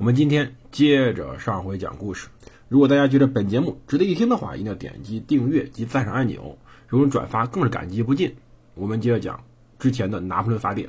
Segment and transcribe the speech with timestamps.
[0.00, 2.28] 我们今天接着上回讲故事。
[2.70, 6.56] 如果大家觉得本节目值得一听的话，一定要点击订阅及赞赏按钮，
[6.88, 8.34] 如果转发更是感激不尽。
[8.74, 9.44] 我们接着讲
[9.78, 10.88] 之前的《拿破仑法典》。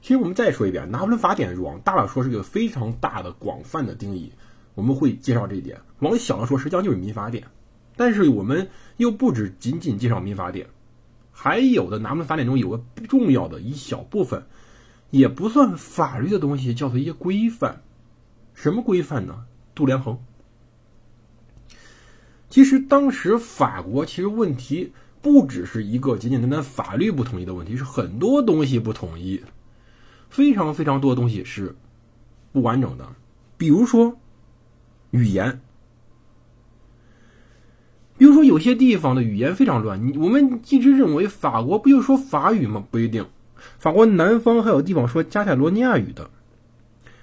[0.00, 4.30] 其实我们再说一遍，《拿破仑法典》往大了说是个非常大的、广泛的定义，
[4.76, 7.48] 我们会介绍这一点；往小了说，实际上就是民法典。
[7.96, 10.68] 但是我们又不止仅仅介绍民法典，
[11.32, 14.44] 还有的《拿破仑法典》中有个重要的一小部分，
[15.10, 17.82] 也不算法律的东西，叫做一些规范。
[18.60, 19.44] 什么规范呢？
[19.72, 20.18] 度量衡。
[22.50, 24.92] 其实当时法国其实问题
[25.22, 29.40] 不只是一个简简单单法律不统一的问题，是很多东西不统一。
[30.28, 31.76] 非常非常多东西是
[32.50, 33.06] 不完整的，
[33.56, 34.18] 比如说
[35.12, 35.60] 语言，
[38.16, 40.04] 比如说有些地方的语言非常乱。
[40.04, 42.84] 你我们一直认为法国不就说法语吗？
[42.90, 43.24] 不一定，
[43.78, 46.28] 法国南方还有地方说加泰罗尼亚语的，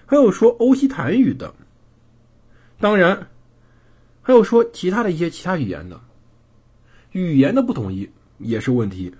[0.05, 1.53] 还有说欧西坦语的，
[2.79, 3.27] 当然
[4.21, 6.01] 还有说其他的一些其他语言的，
[7.11, 9.13] 语言的不统一也是问题。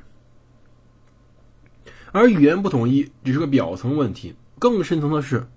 [2.12, 5.48] 而语言不统一只是个表层问题，更深层的是，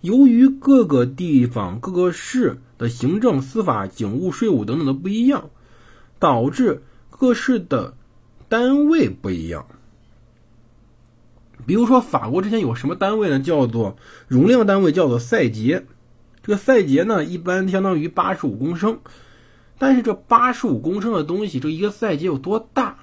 [0.00, 5.48] 由于各个地方、各个市的行政、司法、警务、税务等等的不一样，
[6.18, 7.94] 导致各市的
[8.48, 9.66] 单位不一样。
[11.66, 13.40] 比如说，法国之前有什么单位呢？
[13.40, 13.96] 叫做
[14.28, 15.84] 容量单位，叫做赛节。
[16.42, 18.98] 这个赛节呢，一般相当于八十五公升。
[19.78, 22.98] 但是这八十五公升的东西，这一个赛节有多大？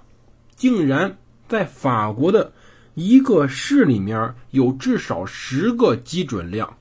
[0.56, 1.18] 竟然
[1.48, 2.52] 在法国的。
[2.94, 6.76] 一个市里面有至少十个基准量，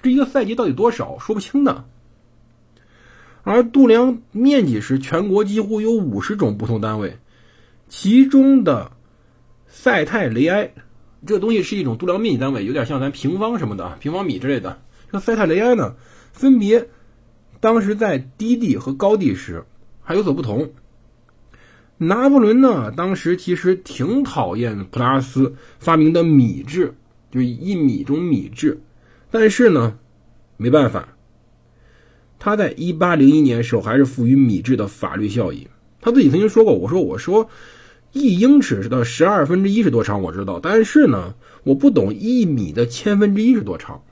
[0.00, 1.84] 这一个赛季到底多少说不清的。
[3.42, 7.18] 而度量面积是全国几乎有五十种不同单位，
[7.90, 8.92] 其中的
[9.68, 10.72] 塞泰雷埃
[11.26, 14.80] 这个东西是一种度量面积单位，有点像咱平方什么的平方米之类的。
[15.10, 15.94] 这塞塔雷埃呢，
[16.32, 16.88] 分别
[17.60, 19.64] 当时在低地和高地时
[20.02, 20.72] 还有所不同。
[21.98, 26.94] 拿破仑呢，当时其实挺讨厌普拉斯发明的米制，
[27.30, 28.80] 就是一米中米制。
[29.30, 29.96] 但是呢，
[30.56, 31.08] 没办法，
[32.40, 35.68] 他在一八零一年时候还是赋予米制的法律效益。
[36.00, 37.48] 他自己曾经说过：“我说我说，
[38.12, 40.22] 一英尺的十二分之一是多长？
[40.22, 41.34] 我知道，但是呢，
[41.64, 44.02] 我不懂一米的千分之一是多长。”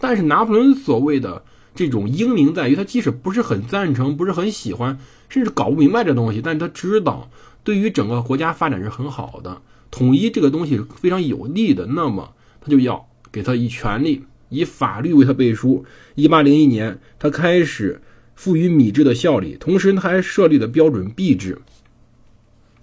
[0.00, 1.42] 但是拿破仑所谓的。
[1.78, 7.30] 这种英明在于，他即使不是很赞成，不是很喜欢，甚至搞不明白这东西，但是他知道
[7.64, 11.84] 对于整个国家发展是很好的，统一这个东西是非常有利的。
[11.84, 15.84] 那么他就要给他以权利，以法律为他背书。
[16.14, 18.00] 一八零一年，他开始
[18.34, 21.58] 赋予米制的效力，同时他还设立了标准币制。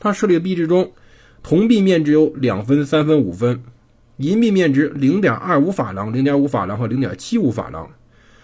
[0.03, 0.91] 他设立的币制中，
[1.43, 3.63] 铜币面值有两分、三分、五分，
[4.17, 7.89] 银币面值零点二五法郎、零点五法郎和零点七五法郎。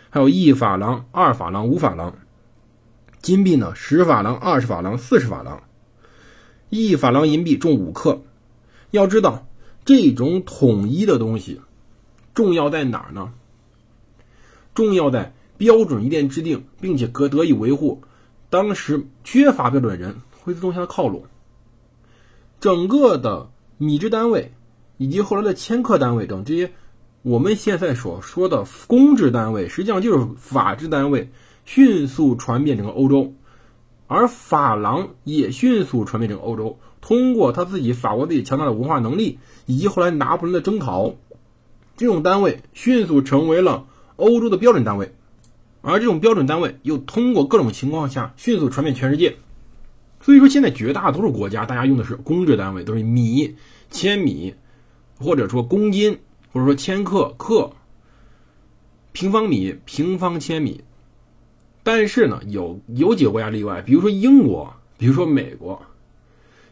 [0.09, 2.15] 还有一法郎、二法郎、五法郎，
[3.21, 3.73] 金币呢？
[3.75, 5.61] 十法郎、二十法郎、四十法郎。
[6.69, 8.21] 一法郎银币重五克。
[8.91, 9.45] 要知道，
[9.83, 11.59] 这种统一的东西
[12.33, 13.33] 重要在哪儿呢？
[14.73, 18.01] 重要在标准一旦制定，并且可得以维护。
[18.49, 21.21] 当时缺乏标准人会自动向他靠拢。
[22.59, 24.51] 整个的米制单位
[24.97, 26.71] 以及后来的千克单位等这些。
[27.21, 31.29] 我们现在所说的公制单位，实际上就是法制单位，
[31.65, 33.33] 迅速传遍整个欧洲，
[34.07, 36.79] 而法郎也迅速传遍整个欧洲。
[37.01, 41.15] 通过他自己法国自己强大的文化能力，以及后来拿破仑的征讨，
[41.97, 45.13] 这种单位迅速成为了欧洲的标准单位，
[45.81, 49.35] 而这种标准单位又通过各种情况下迅速传遍全世界。
[50.21, 53.55] 所以说，现在绝大多数国家大家用的是公制单位，都是米、
[53.89, 54.53] 千米，
[55.19, 56.19] 或者说公斤。
[56.51, 57.71] 或者说千克克，
[59.11, 60.83] 平方米平方千米，
[61.83, 65.79] 但是呢，有有几个国家例外，比如说英国，比如说美国，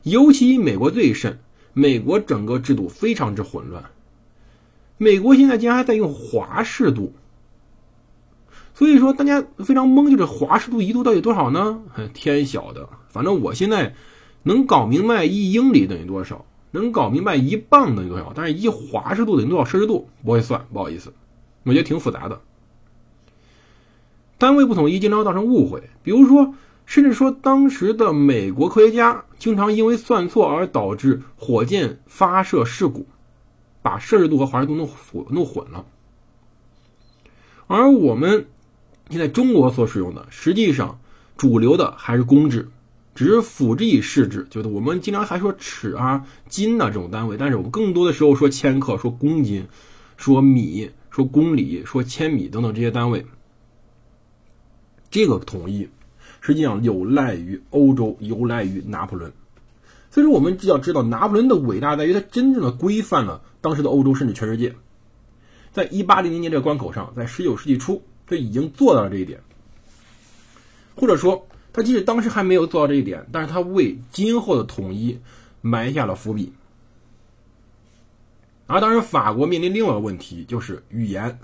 [0.01, 1.37] 尤其美国最甚。
[1.73, 3.85] 美国整个制度非常之混乱，
[4.97, 7.13] 美国现在竟然还在用华氏度，
[8.73, 11.79] 所以说大家非常懵，就是华氏度一度到底多少呢？
[12.15, 13.93] 天晓得，反正我现在
[14.43, 16.45] 能搞明白一英里等于多少。
[16.71, 21.13] 能搞明白一磅等于多少，但是一华氏度等于多少摄氏度不会算，不好意思，
[21.63, 22.41] 我觉得挺复杂的。
[24.37, 26.53] 单位不统一经常造成误会，比如说，
[26.85, 33.07] 甚至说当时的美国科学家经常因为算错而导致火箭发射事故，
[33.81, 35.85] 把摄氏度和华氏度弄混弄混了。
[37.67, 38.45] 而我们
[39.09, 40.99] 现在中国所使用的，实际上
[41.37, 42.69] 主流的还是公制，
[43.17, 49.65] 只是辅之以市制，就是我们经常还说尺啊、斤呐这种单位，但是我们更多的时候说千克、说公斤、
[50.17, 53.25] 说米、说公里、说千米等等这些单位。
[55.09, 55.89] 这个统一
[56.41, 59.33] 实际上有赖于欧洲，有赖于拿破仑。
[60.11, 64.75] 所以说，我们要知道拿破仑的伟大在于他真正的规范了当时的欧洲，甚至全世界。
[65.71, 69.41] 在一八零零年这个关口上，在十九世纪初就已经做到了这一点，
[70.95, 71.47] 或者说，
[71.77, 75.15] 他即使当时还没有做到这一点，但是他为今后的统一
[75.61, 76.51] 埋下了伏笔。
[78.65, 81.37] 而当时，法国面临另外一个问题，就是语言。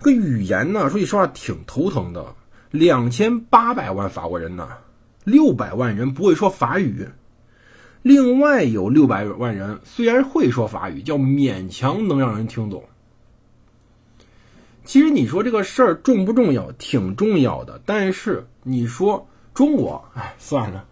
[0.00, 2.34] 这个语言呢，说句实话挺头疼的。
[2.72, 4.68] 两千八百万法国人呢，
[5.22, 7.06] 六百万人不会说法语，
[8.02, 12.82] 另外有六百万人虽然会说法语，叫勉强能让人听懂。
[14.84, 16.72] 其实你说这个事儿重不重要？
[16.72, 17.80] 挺重要的。
[17.86, 20.86] 但是你说中国，哎，算了，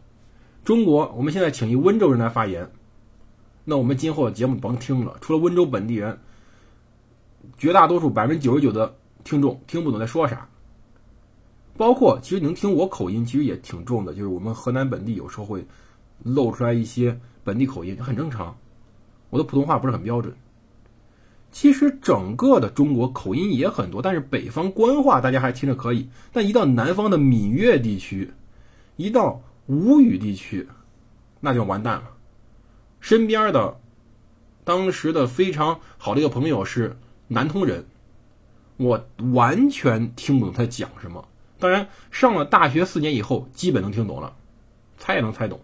[0.65, 2.71] 中国我们现在请一温州人来发言，
[3.65, 5.17] 那我们今后的节目甭听了。
[5.21, 6.19] 除了温州本地人。
[7.59, 10.49] 绝大多数百分之九十九的听众听不懂在说啥，
[11.77, 14.13] 包括其实能听我口音，其实也挺重的。
[14.15, 15.65] 就是我们河南本地有时候会
[16.25, 18.59] 露出来一些本地口音，很正常。
[19.31, 20.35] 我的普通话不是很标准。
[21.51, 28.33] 其实整个的中国口音也很多，但是北方官话大家还听着可以，但一到南方的闽粤地区，
[28.97, 30.69] 一到吴语地区，
[31.41, 32.11] 那就完蛋了。
[33.01, 33.81] 身边的
[34.65, 36.97] 当时的非常好的一个朋友是。
[37.29, 37.85] 南通人，
[38.77, 41.27] 我完全听不懂他讲什么。
[41.59, 44.33] 当然，上了大学四年以后，基本能听懂了，
[44.97, 45.61] 猜也能猜懂。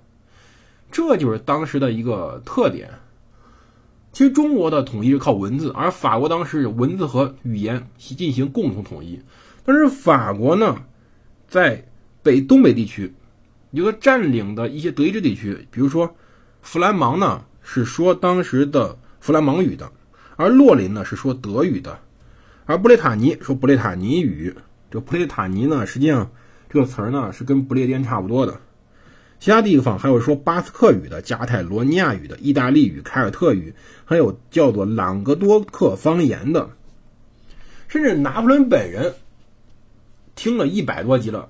[0.90, 2.90] 这就是当时的一个特点。
[4.12, 9.18] 其实中国的统一是靠文字，而法国当时文字和语言进行共同统一。
[9.64, 10.76] 但是法国呢，
[11.48, 11.82] 在
[12.22, 13.12] 北东北地区，
[13.70, 16.14] 有个占领的一些德意志地区，比如说
[16.60, 19.90] 弗兰芒呢，是说当时的弗兰芒语的。
[20.36, 21.98] 而洛林呢是说德语的，
[22.66, 24.54] 而布列塔尼说布列塔尼语。
[24.90, 26.30] 这布列塔尼呢，实际上
[26.68, 28.60] 这个词儿呢是跟不列颠差不多的。
[29.42, 33.74] 其他地方还有说巴斯克语的、加泰罗尼亚语的、意大利语、凯尔特语，
[34.04, 36.70] 还有叫做朗格多克方言的。
[37.88, 39.14] 甚至拿破仑本人
[40.36, 41.48] 听了一百多集了，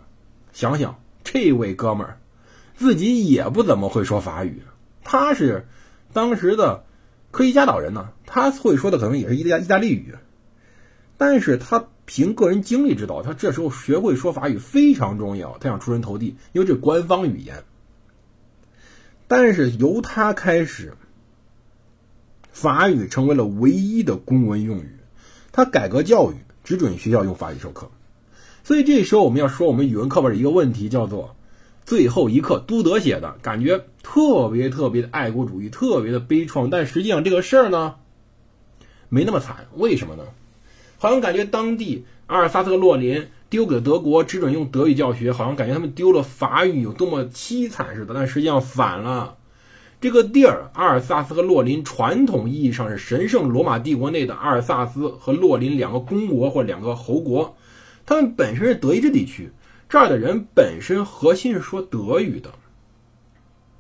[0.55, 2.19] 想想这位哥们儿
[2.77, 4.63] 自己也不怎么会说法语，
[5.05, 5.67] 他是
[6.15, 6.85] 当时的。
[7.31, 10.15] 科伊加岛人呢，他会说的可能也是意大意大利语，
[11.19, 17.63] 但是他凭个人经历知道，他这时候学会说法语非常重要，他想出人头地，因为这官方语言。
[19.35, 20.93] 但是由他开始，
[22.51, 24.99] 法语成为了唯一的公文用语，
[25.53, 27.91] 他改革教育，只准学校用法语授课，
[28.63, 31.35] 所以这时候我们要说我们语文课本的一个问题，叫做。
[31.87, 36.69] 最后一刻，都德写的感觉特别特别的爱国主义，特别的悲怆。
[36.71, 37.95] 但实际上这个事儿呢，
[39.09, 39.67] 没那么惨。
[39.77, 40.25] 为什么呢？
[40.99, 48.15] 好像感觉当地阿尔萨斯洛林丢给德国，只准用德语教学，好像感觉他们丢了法语有多么凄惨似的。
[48.15, 49.37] 但实际上反了，
[50.01, 57.55] 这个地儿阿尔萨斯和洛林传统意义上是神圣罗马帝国内的阿尔萨斯和洛林两个公国或两个侯国，
[58.07, 59.51] 他们本身是德意志地区。
[59.87, 62.49] 这儿的人本身核心是说德语的，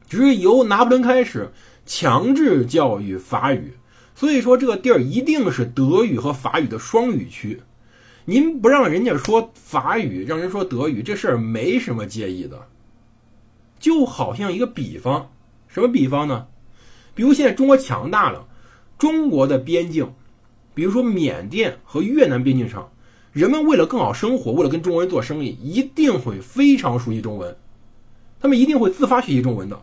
[0.06, 1.50] 只是由拿破仑开始
[1.86, 3.72] 强制教育法语，
[4.14, 7.62] 所以说这个地儿一定是德语和法语的双语区。
[8.24, 12.68] 您不让人家说法语，让人说德语，这事儿没什么介意的。
[13.80, 15.30] 就好像一个比方，
[15.66, 16.46] 什么比方呢？
[17.14, 18.46] 比如现在中国强大了，
[18.96, 20.12] 中国的边境，
[20.74, 22.88] 比如说缅甸和越南边境上。
[23.32, 27.56] 人们为了更好生活，为了跟中国人做生意，一定会非常熟悉中文，
[28.38, 29.82] 他们一定会自发学习中文的。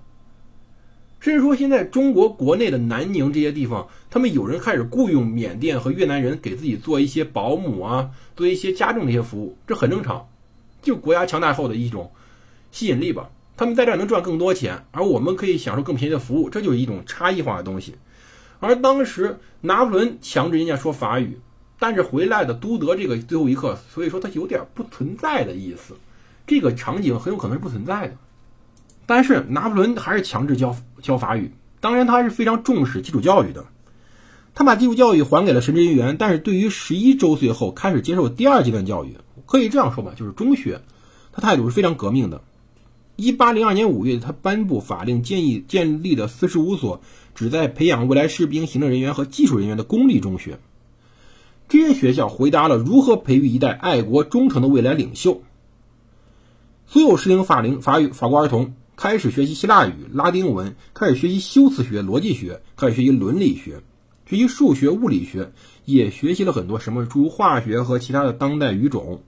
[1.19, 10.27] 甚至说，现在中国国内的南宁这些地方，他们有人开始雇佣缅甸和越南人给自己做一些保姆啊，做一些家政的一些服务，这很正常，
[10.81, 12.11] 就国家强大后的一种
[12.71, 13.29] 吸引力吧。
[13.57, 17.95] 他们在这儿能赚更多钱，而我们可以享受更便宜的服务，这就是一种差异化的东西。
[18.59, 21.39] 而当时拿破仑强制人家说法语。
[21.81, 25.95] 但是回来的都德这个最后一刻，所以说它有点不存在的意思，
[26.45, 28.17] 这个场景很有可能是不存在的。
[29.09, 33.65] 但是拿破仑还是强制教教法语，当然他是非常重视基础教育的，
[34.53, 40.83] 他把基础教育还给了神职人员，但是对于十一周岁后开始接受第二阶段教育，可以这样说吧，就是中学，
[41.31, 42.43] 他态度是非常革命的。
[43.15, 47.01] 一八零二年五月，他颁布法令，建议建立的四十五所
[47.33, 50.59] 旨在培养未来士兵、行政人员和技术人员的公立中学。
[51.67, 55.41] 这些学校回答了如何培育一代爱国忠诚的未来领袖。
[56.85, 63.81] 所有适龄法龄法语法国儿童开始学习希腊语、拉丁文，开始学习修辞学、逻辑学，开始学习伦理学，
[64.25, 65.53] 学习数学、物理学，
[65.85, 69.23] 也学习了很多什么诸如化学和其他的当代语种。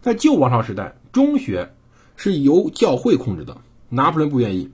[0.00, 1.74] 在旧王朝时代，中学。
[2.14, 4.70] 是由教会控制的，拿破仑不愿意。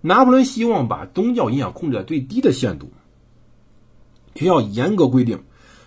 [0.00, 2.90] 拿破仑希望把宗教影响控制在最低的限度。
[4.34, 5.42] 学校严格规定，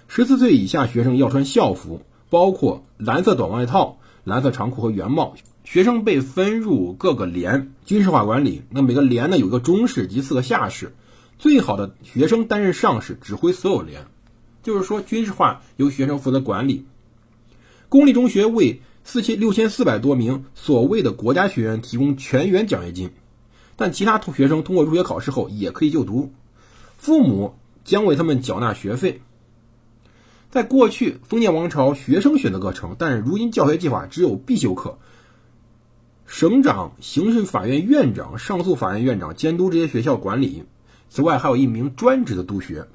[0.08, 5.36] 十四岁以下学生要穿校服，包括蓝色短外套、蓝色长裤和圆帽。
[5.66, 8.62] 学生被分入各个连，军事化管理。
[8.70, 10.94] 那每个连呢有一个中士及四个下士，
[11.38, 14.06] 最好的学生担任上士，指挥所有连。
[14.64, 16.86] 就是说，军事化由学生负责管理。
[17.90, 18.80] 公立中学为。
[19.08, 23.12] 四千六千四百多名所谓的国家学员提供全员奖学金，
[23.76, 26.34] 但其他同学生通过入学考试后也可以就读，
[26.98, 27.54] 父母
[27.84, 29.22] 将为他们缴纳学费。
[30.50, 34.98] 在过去封建王朝，学生选择课程，但是如今教学计划只有必修课。
[36.28, 40.64] 省长、刑事法院院长、上诉法院院长监督这些学校管理，
[41.10, 42.88] 此外还有一名专职的督学。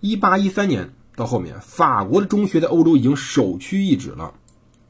[0.00, 4.34] 一八一三年到后面，法国的中学在欧洲已经首屈一指了。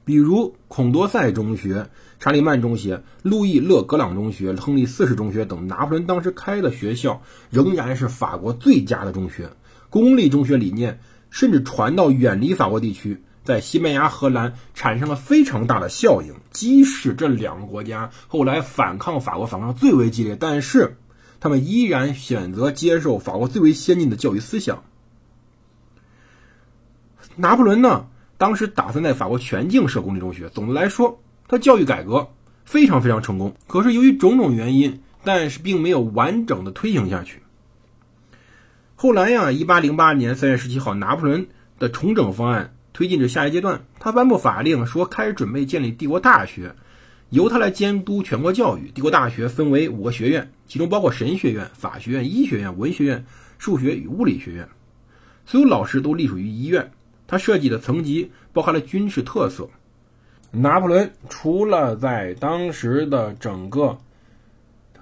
[0.05, 1.89] 比如孔多塞中学、
[2.19, 9.51] 查理曼中学、路易勒格朗中学、亨利四世中学等，拿破仑当时开的学校仍然是法国最佳的中学。
[9.89, 16.35] 公立中学理念甚至传到远离法国地区，在西班牙、荷兰产生了非常大的效应。
[16.51, 20.97] 即使这两个国家后来反抗法国反抗最为激烈，但是
[21.41, 24.83] 他们依然选择接受法国最为先进的教育思想。
[27.37, 28.07] 拿破仑呢？
[28.37, 30.49] 当时打算在法国全境设公立中学。
[30.49, 32.29] 总的来说，他教育改革
[32.65, 33.55] 非常非常成功。
[33.67, 37.43] 可是由于种种原因，但是并没有完整的推行下去。
[38.97, 41.47] 后来呀，一八零八年三月十七号，拿破仑
[41.79, 46.75] 的重整方案推进至下一阶段，他颁布法令说开始准备建立帝国大学，
[47.31, 48.91] 由他来监督全国教育。
[48.91, 53.25] 帝国大学分为五个学院，其中包括神学院、法学院、医学院、文学院、
[53.57, 54.69] 数学与物理学院，
[55.47, 56.93] 所有老师都隶属于医院。
[57.27, 59.71] 他设计的层级包含了军事特色。
[60.51, 63.97] 拿破仑除了在当时的整个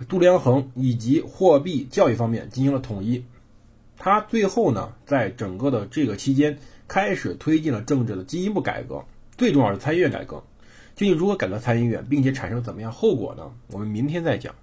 [0.08, 3.24] 度量衡以及货币教育方面进行了统一，
[3.96, 9.04] 他最后呢，在整个的这个期间开始推进了政治的进一步改革，
[9.36, 10.42] 最重要是参议院改革。
[10.96, 13.52] 究竟如何改革参议院，并且产生怎么样后果呢？
[13.68, 14.54] 我们明天再讲。